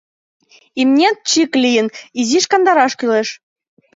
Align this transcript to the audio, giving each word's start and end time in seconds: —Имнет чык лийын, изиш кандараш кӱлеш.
—Имнет 0.81 1.17
чык 1.29 1.51
лийын, 1.63 1.87
изиш 2.19 2.45
кандараш 2.51 2.93
кӱлеш. 2.99 3.29